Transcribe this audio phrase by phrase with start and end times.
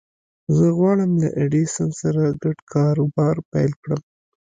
[0.55, 4.01] زه غواړم له ايډېسن سره ګډ کاروبار پيل کړم.